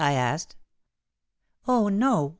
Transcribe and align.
"I 0.01 0.13
asked.'' 0.13 0.55
Oh 1.67 1.87
no! 1.87 2.29